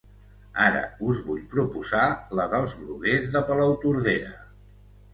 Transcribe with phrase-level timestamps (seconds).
[0.67, 0.79] ara
[1.11, 2.07] us vull proposar
[2.41, 4.37] la dels Bruguers de Palautordera